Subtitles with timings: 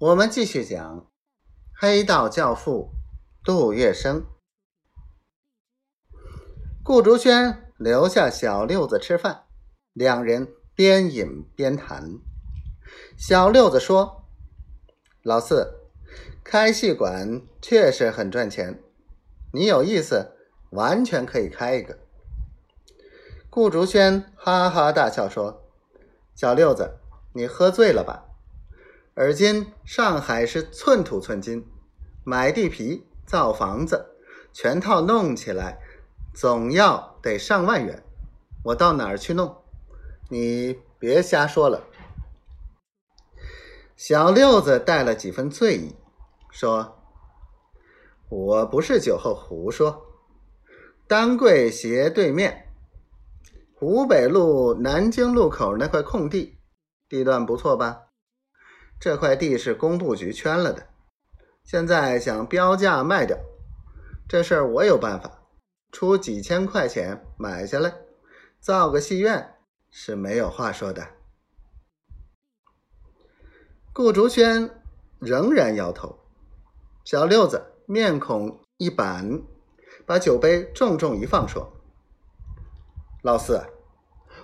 [0.00, 1.10] 我们继续讲
[1.74, 2.92] 黑道教父
[3.42, 4.22] 杜月笙。
[6.84, 9.46] 顾竹轩留下小六子吃饭，
[9.92, 12.20] 两人边饮边谈。
[13.16, 14.28] 小六子说
[15.24, 15.80] ：“老四，
[16.44, 18.80] 开戏馆确实很赚钱，
[19.52, 20.36] 你有意思，
[20.70, 21.98] 完全可以开一个。”
[23.50, 25.64] 顾竹轩哈哈大笑说
[26.36, 27.00] ：“小六子，
[27.32, 28.27] 你喝醉了吧？
[29.20, 31.66] 而今上海是寸土寸金，
[32.22, 34.14] 买地皮、造房子，
[34.52, 35.80] 全套弄起来，
[36.32, 38.00] 总要得上万元。
[38.62, 39.56] 我到哪儿去弄？
[40.30, 41.82] 你别瞎说了。”
[43.98, 45.96] 小六子带了几分醉意，
[46.52, 47.00] 说
[48.30, 50.00] ：“我不是酒后胡说。
[51.08, 52.68] 丹桂斜对面。”
[53.74, 56.60] 湖北路南京路口那块空地，
[57.08, 58.02] 地段不错吧？
[59.00, 60.88] 这块地是工部局圈了的，
[61.62, 63.38] 现在想标价卖掉，
[64.28, 65.42] 这事儿我有办法，
[65.92, 67.94] 出几千块钱买下来，
[68.58, 69.54] 造个戏院
[69.90, 71.06] 是没有话说的。
[73.92, 74.68] 顾竹轩
[75.20, 76.18] 仍然摇头，
[77.04, 79.42] 小六子面孔一板，
[80.06, 81.72] 把酒杯重重一放，说。
[83.22, 83.60] 老四，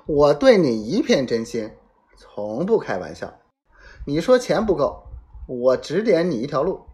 [0.06, 1.72] 我对你一片真心，
[2.16, 3.40] 从不开玩笑。
[4.06, 5.02] 你说钱不够，
[5.48, 6.84] 我指点你一条路。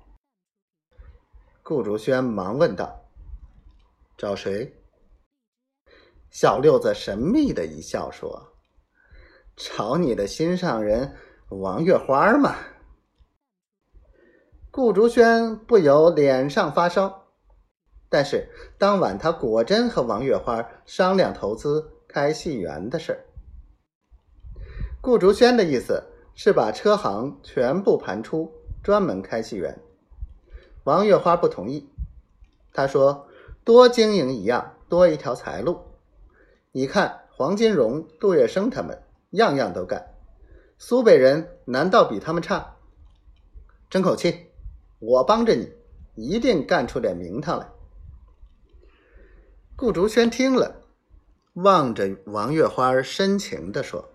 [1.65, 3.05] 顾竹轩忙问道
[4.17, 4.77] ：“找谁？”
[6.31, 8.53] 小六子神秘的一笑说
[9.57, 11.17] ：“找你的心上人
[11.49, 12.55] 王月花嘛。”
[14.71, 17.27] 顾竹轩不由脸上发烧。
[18.09, 23.27] 但是当晚，他果真和王月花商量投资开戏园的事。
[25.01, 26.05] 顾竹轩的意思
[26.43, 28.51] 是把车行全部盘出，
[28.83, 29.79] 专门开戏园。
[30.85, 31.87] 王月花不同意，
[32.73, 33.29] 他说
[33.63, 35.83] ：“多经营一样，多一条财路。
[36.73, 40.15] 你看黄金荣、杜月笙他们，样样都干。
[40.79, 42.77] 苏北人难道比他们差？
[43.91, 44.47] 争口气，
[44.99, 45.71] 我帮着你，
[46.15, 47.69] 一定干出点名堂来。”
[49.77, 50.81] 顾竹轩听了，
[51.53, 54.09] 望着王月花，深情地说：“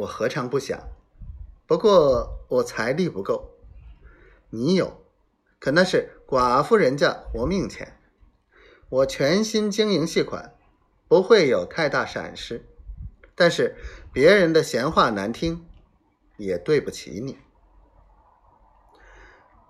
[0.00, 0.88] 我何尝不想？
[1.66, 3.50] 不过我财力不够，
[4.50, 5.04] 你有，
[5.60, 7.96] 可那是寡妇人家活命钱。
[8.88, 10.52] 我全心经营戏款，
[11.06, 12.66] 不会有太大闪失。
[13.36, 13.76] 但是
[14.12, 15.64] 别人的闲话难听，
[16.38, 17.38] 也对不起你。”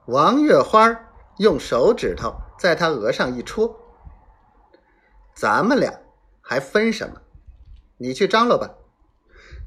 [0.06, 3.78] 王月花用手指头在他额上一戳。
[5.34, 6.00] 咱们俩
[6.40, 7.20] 还分什么？
[7.98, 8.74] 你去张罗吧，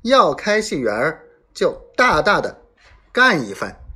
[0.03, 1.19] 要开戏园
[1.53, 2.61] 就大大的
[3.11, 3.86] 干一番。